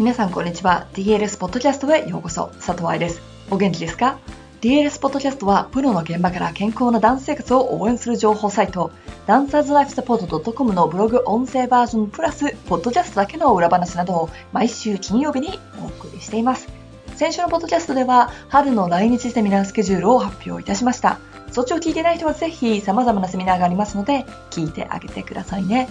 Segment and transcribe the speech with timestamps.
[0.00, 0.86] 皆さんこんにちは。
[0.94, 2.46] DLS ポッドキャストへようこそ。
[2.54, 3.20] 佐藤愛です。
[3.50, 4.18] お元気ですか
[4.62, 8.92] ?DLS ポッドキャストは、プロの現場から健康なダンス生活を応援する情報サイト、
[9.26, 16.68] ダンサーズライフサポート .com のブログ音声バージョンプラス、ポッドキャストだけの裏話などを毎週金曜日にお送りしています。
[17.16, 21.18] 先週のポッドキャストでは、春の来日セミナースケジュールを発表いたしました。
[21.52, 25.90] そっちを聞いてない人はぜひ様々なセミナーがありますので、聞いてあげてくださいね。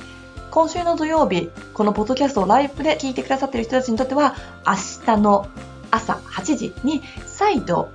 [0.51, 4.35] 今週の土曜日、このポッドキャストをライブで聞いてくださっている人たちにとっては、
[4.65, 5.47] 明日の
[5.91, 7.89] 朝8時に再度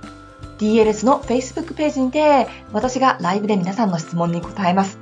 [0.57, 4.99] DLS の Facebook ページにて私がライブで皆さんの質問に答えます。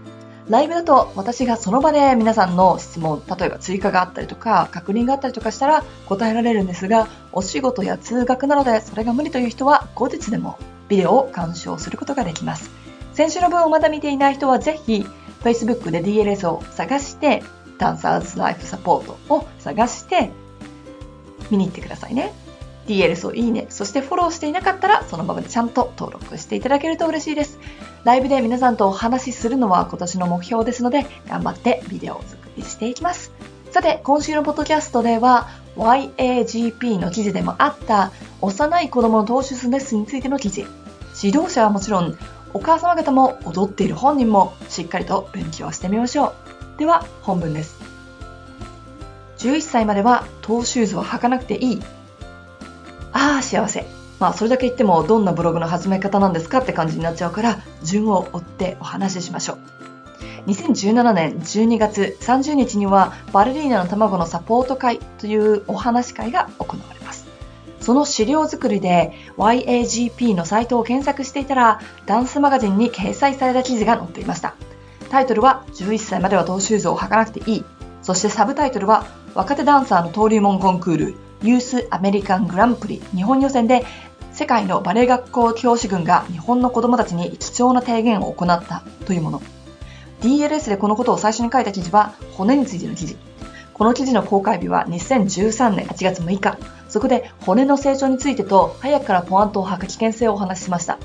[0.49, 10.58] ライブだと私がその場で皆さんの質問、例えば追加があったりとか確認があったりとかしたら答えられるんですが、お仕事や通学なのでそれが無理という人は後日でも
[10.89, 12.82] ビデオを鑑賞することができます。
[13.13, 15.05] 先週の分をまだ見ていない人はぜひ
[15.41, 17.44] Facebook で DLS を探して、
[17.77, 20.31] ダンサーズライフサポートを探して
[21.52, 22.33] 見に行ってくださいね。
[22.88, 27.59] DLS をいいね、そしてフォローしていなかったらそのままでちゃんと登録していただけると嬉しいです。
[28.03, 33.31] ライブで皆さんとお話しするのは今年の目標ですので、頑張ってビデオを作りしていきます。
[33.72, 38.11] さて、今週のポッドキャストでは YAGP の記事でもあった
[38.42, 40.67] 幼い子供の投手レッスについての記事。
[41.22, 42.17] 指導者はもちろん
[42.53, 46.33] お母様方も踊っている本人もしっかりと勉強してみましょ
[46.75, 46.79] う。
[46.79, 47.77] では本文です。
[49.39, 51.81] 11歳まではトーシューズは履かなくていい。
[53.11, 53.85] ああ、幸せ。
[54.19, 59.57] まあそれだけ言ってもどんなブログの始め方なんですかって感じになっちゃうから順を追ってお話ししましょう。
[60.47, 67.02] 2017年12月30日にはバレリーナの卵のサポート会というお話会が行われます。
[67.84, 74.56] その資料作りで YAGP のサイトを検索していたら、ダンスマガジンに掲載された記事が載っていました。
[75.09, 77.66] タイトルは、11歳まではトーシューズを履かなくていい。
[78.02, 83.86] そしてサブタイトルは、若手ダンサーの登竜門コンクール、ユースアメリカングランプリ日本予選で、
[84.32, 89.42] 世界のバレエ学校教師群が日本の子供たちに貴重な提言を行ったというもの。
[90.22, 93.17] DLS でこのことを最初に書いた記事は、骨についての記事。
[93.73, 96.58] この記事の公開日は2013年8月6日。
[96.93, 100.99] そこで骨の成長についてと早くからポアントを吐く危険性をお話ししました。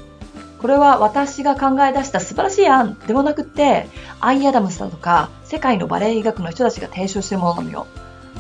[0.60, 3.88] これは私が考え出した素晴らしい案ではなくって、
[4.20, 7.86] アイアダムスだとか世界のバレエ医学の人たちが提唱しているものなのよ。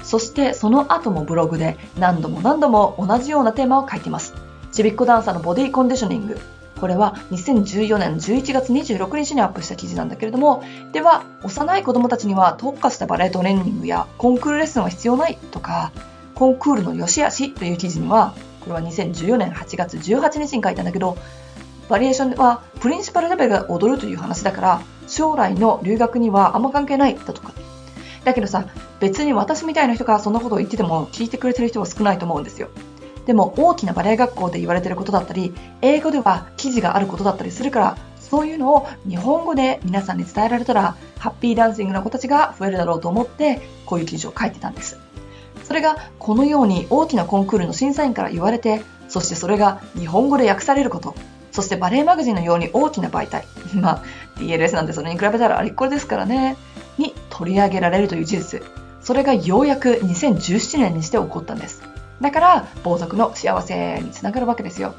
[0.02, 4.34] そしてその後もブログで何度も何度も同じようなテーマを書いています。
[4.70, 6.38] ちびっこダンサーのボディコンディショニング。
[6.78, 15.92] これは2014年11月26日にアップした記事なんだけれども、では、幼い子供たちには特化したバレエトレーニングやコンクールレッスンは必要ないとか、
[16.38, 21.18] コンクールの良し悪しという記事には、これは2014年8月18日に書いたんだけど、
[21.88, 27.52] バリエーションはプリンシパルレベルが踊るという話だから、将来の留学にはあんま関係ないだとか。
[28.22, 28.66] だけどさ、
[29.00, 32.68] 別に私みたいな人がそんなことを言ってても聞いてくれてる人は少ないと思うんですよ。
[33.26, 45.07] でも大きなバレエ学校で言われてることだったり、英語では記事があることだったりするから、そういうのを日本語で皆さんに伝えられたら、ハッピーダンシングな子たちが増えるだろうと思って、こういう記事を書いてたんです。
[45.68, 51.14] それがこのように大きなコンクールの審査員から言われて、そしてそれが日本語で訳されること、
[51.52, 53.44] そしてバレエマガジンのように大きな媒体、
[53.78, 54.02] まあ
[54.38, 56.56] DLS なんてそれに比べたらありっこれですからね、
[56.96, 58.62] に取り上げられるという事実。
[59.02, 61.82] それがようやく2017年にして起こったんです。
[62.22, 64.94] だから、暴族の幸せにつながるわけですよ。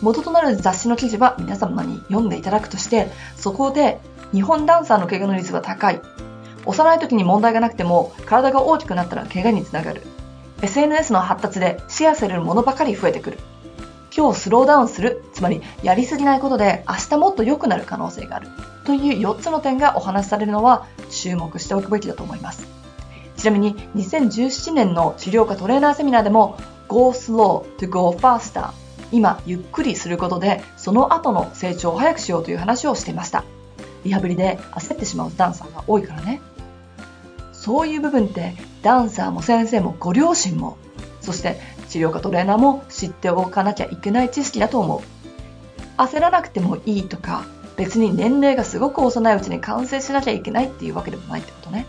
[0.00, 4.00] 元となる雑誌の記事は皆様に読んでいただくとして、そこで
[4.32, 6.00] 日本ダンサーの怪我の率が高い
[6.66, 10.02] 幼い時に問題がなくても体が大きくなったら怪我につながる。
[10.62, 13.38] SNS の発達でシェアされるものばかり増えてくる。
[14.14, 18.48] 今日スローダウンするつまりやりすぎないことで明日もっと良くなる可能性がある。
[18.84, 22.66] という4つの点がお話しされるのは注目しておくべきだと思います。
[23.36, 28.70] ちなみに2017年の治療科トレーナーセミナーでも Go slow to go faster
[29.12, 33.44] 今ゆっくりすることでその後の成長を早くしようという話をしていました。
[34.04, 36.40] リハビリで焦ってしまうダンサーが多いからね。
[37.60, 40.78] そういう部分ってダンサーも先生もご両親も
[41.20, 41.60] そして
[41.90, 45.00] 治療科トレーナーも知っておかなきゃいけない知識だと思う。
[45.98, 47.44] 焦らなくてもいいとか
[47.76, 51.84] 別に年齢がすごく幼いうちに完成しなきゃいけないっていうわけでもないってことね。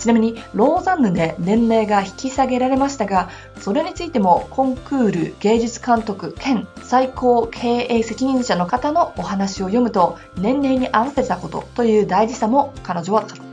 [0.00, 3.30] ちなみにローザンヌで年齢が引き下げられましたが
[3.60, 13.47] それについてもコンクール芸術監督兼最高経営責任者の方のお話を読むと年齢に合わせたことという大事さも彼女は語っ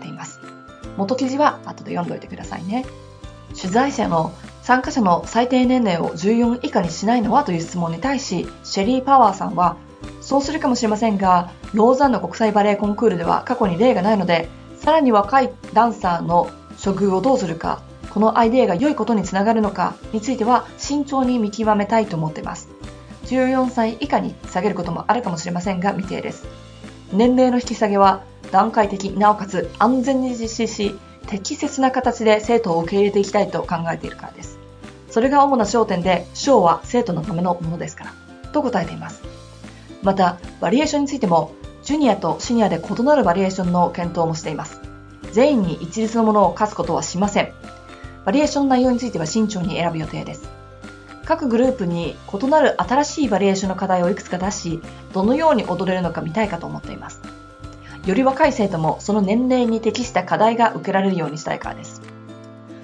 [0.97, 2.85] 元記事は後で読んどいてくださいね。
[3.55, 4.33] 取材者の
[4.63, 9.77] 参加者の最低年齢を14以下にしないのはという質問に対し、シェリー・パワーさんは、
[10.21, 14.49] そうするかもしれませんが、ローザンの国際バレエコンクールでは過去に例がないので、
[14.79, 16.49] さらに若いダンサーの
[16.83, 22.69] 処遇をどうするか、このアイデアが良いことにつながるのかについては慎重に見極めたいと思っています。
[23.25, 26.47] 14歳以下に下げることもあるかもしれませんが未定です。
[27.11, 34.59] 年齢の引き下げは段階的、なおかつ安全に実施し、適切な形で生徒を受け入れていきたいと考えているからです。
[35.09, 38.13] それが主な焦点で、賞は生徒のためのものですから、
[38.51, 39.21] と答えています。
[40.03, 41.51] また、バリエーションについても、
[41.83, 44.81] ジュニアとシニアで異なるバリエーションの検討もしています。
[45.31, 47.53] 全員に一律のものを課すことはしません。
[48.25, 50.49] バリエーションの内容については慎重に選ぶ予定です。
[51.25, 54.81] 各グループに異なる新しいバリエーションの課題をいくつか出し、
[55.13, 57.19] どのように踊れるのか見たいかと思っています。
[58.05, 62.01] より若い生徒もその年齢に適した課題が受けられるようにしたいからです。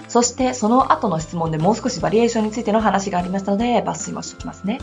[0.07, 4.79] そしてその後の質問でもう少しバリエーションについての話がありましたので抜粋もしておきますね。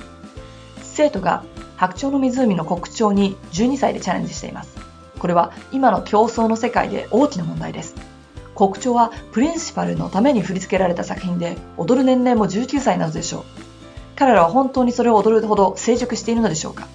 [0.81, 1.45] 生徒が
[1.77, 4.77] 白鳥の湖の国鳥に12歳でチャレンジしています。
[5.19, 7.97] これは今の競争の世界で大きな問題です。
[8.55, 13.45] 国鳥はプリンシパルのために振り付けられた作品で踊る年齢も19歳なのでしょう。
[14.15, 16.89] 彼らは本当にそれを踊るほど成熟しているのでしょうか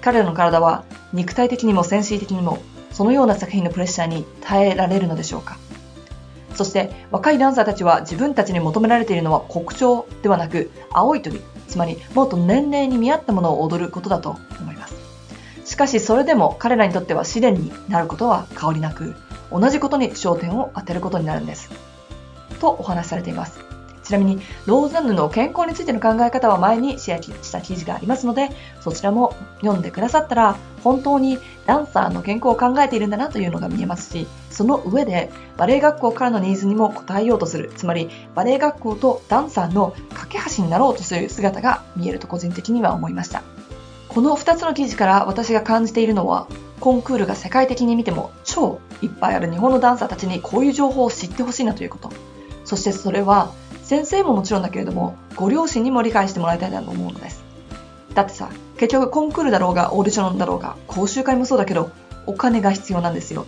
[0.00, 2.58] 彼らの体は肉体的にも精神的にも
[2.92, 5.58] そのような作品のプレッシャーに耐えられるのでしょうか？
[6.54, 14.94] そして若いダンサーたちは自分たちに求められているのは国鳥ではなく青い鳥つまりもっと年齢に見合ったものを踊ることだと思います
[15.64, 19.14] しかしそれでも彼らにとっては試練になることは変わりなく
[19.50, 21.70] 同じことに焦点を当てることになるんです。
[22.60, 23.71] とお話しされています。
[24.02, 28.50] ちなみに、ローザンヌの健康についての考え方は前にシェアした記事がありますので、
[28.80, 43.42] そちらも読んでくださったら、本当にダンサーの健康を考えているんだなというのが見えますし、その上でバレエ学校からのニーズにも応えようとする、つまりバレエ学校とダンサーの架け橋になろうとする姿が見えると個人的には思いました。
[44.08, 46.46] この2つの記事から私が感じているのは、
[46.80, 52.10] コンクールが世界的に見ても超いっぱいある日本のダンサーたちにこういう情報を知ってほしいなということ。
[52.64, 53.52] そしてそれは
[53.92, 57.44] 先生ももちろんだけれどもご両親にも理解してもらいたいなと思うのです。
[58.14, 58.48] だってさ、
[58.78, 61.90] 結局コンクールだろうがオーディションだろうが講習会もそうだけど
[62.24, 63.44] お金が必要なんですよ。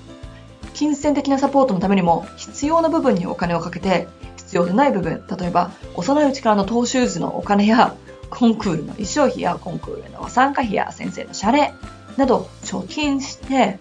[0.74, 4.06] 金銭的なサポートのためにも必要な部分にお金をかけて
[4.36, 7.94] 必要でない部分、例えば幼いうちからのトーシューズのお金や
[8.28, 11.72] コンクールの衣装費やコンクールの参加費や先生の謝礼、
[12.18, 13.78] など貯金して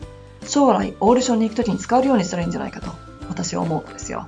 [0.47, 2.89] 将来オーディションに行くときに使えるようにしたらいいんじゃないかと
[3.27, 4.27] 私は思うんですよ。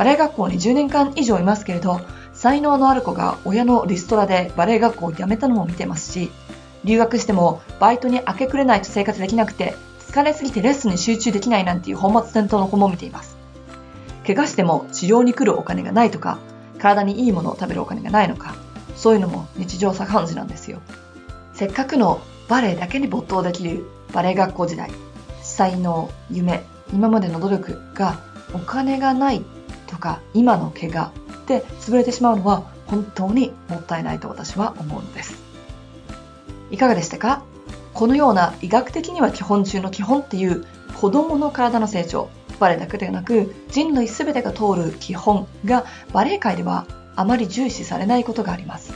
[0.00, 2.00] バレエ学校に10年間以上いますけれど、
[2.32, 6.30] 才能のある子が親のリストラでバレエ学校を辞めたのも見てますし、
[6.84, 9.74] 留学してもバイトに明け暮れないと生活できなくて、
[10.08, 13.36] 疲れすぎてレッスンに集中できないなんていう本末転倒の子も見ています。
[14.26, 16.38] 怪我しても治療に来るお金がないとか、
[16.78, 18.54] 体にいいものを食べるお金がないのか、
[18.96, 20.78] そういうのも日常茶飯事なんですよ。
[21.52, 24.90] せっかくのバレエだけに没頭できるバレエ学校時代、
[25.42, 28.18] 才能、夢、今までの努力が
[28.54, 29.44] お金がない
[29.90, 31.12] とか今の怪我
[31.46, 35.34] で潰れてしまうのは本当にもったいないと私は思うのです。
[36.70, 37.42] いかがでしたか？
[37.92, 40.64] このような医学的には基本中の基本っていう
[41.00, 46.86] 子供の体の成長、バレエだけではなく人類全てが通る基本がバレエ界では
[47.16, 48.94] あまり重視されないことがあります。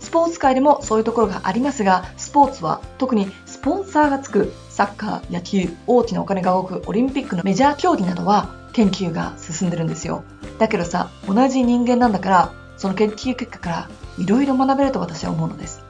[0.00, 10.24] スポーツ界でもそういうところがありますが、スポーツは特にスポンサーがつくサッカー、野球、大きなお金が動くオリンピックのメジャー競技などは研究が進んでるんですよ。
[10.58, 13.88] だけどさ、同じ人間なんだから、その研究結果から
[14.18, 15.82] 色々学べると私は思うのです。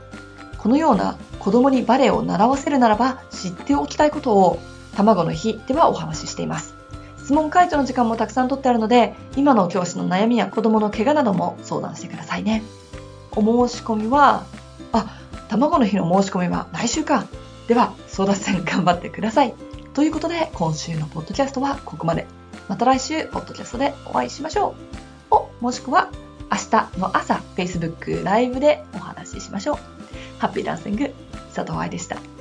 [0.59, 4.61] このような子供にバレエを習わせるならば知っておきたいことを
[4.97, 6.75] 卵の日ではお話ししています。
[7.19, 12.63] 質問回答の時間もたくさん取ってあるので、今の教師の悩みや子供の怪我なども相談してくださいね。
[13.33, 14.45] お申し込みは、
[14.93, 15.07] あ、
[15.49, 17.25] 卵の日の申し込みは来週か。
[17.67, 19.55] では、争奪戦頑張ってください。
[19.95, 22.27] ということで、今週のポッドキャストはここまで。
[22.69, 24.75] また来週、ポッドキャストでお会いしましょ
[25.31, 25.35] う。
[25.35, 26.11] お、もしくは、
[26.51, 29.77] 明日の朝、Facebook ライブでお話ししましょう。
[30.39, 31.13] ハッピーダンシング、
[31.55, 32.34] 佐藤愛でした。